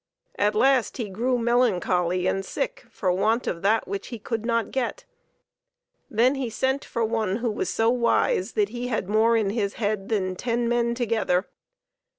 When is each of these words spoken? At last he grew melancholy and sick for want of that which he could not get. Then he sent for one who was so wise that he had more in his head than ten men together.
At 0.39 0.55
last 0.55 0.97
he 0.97 1.09
grew 1.11 1.37
melancholy 1.37 2.25
and 2.25 2.43
sick 2.43 2.85
for 2.89 3.11
want 3.11 3.45
of 3.45 3.61
that 3.61 3.87
which 3.87 4.07
he 4.07 4.17
could 4.17 4.47
not 4.47 4.71
get. 4.71 5.05
Then 6.09 6.33
he 6.33 6.49
sent 6.49 6.83
for 6.83 7.05
one 7.05 7.35
who 7.35 7.51
was 7.51 7.69
so 7.71 7.91
wise 7.91 8.53
that 8.53 8.69
he 8.69 8.87
had 8.87 9.07
more 9.07 9.37
in 9.37 9.51
his 9.51 9.75
head 9.75 10.09
than 10.09 10.35
ten 10.35 10.67
men 10.67 10.95
together. 10.95 11.45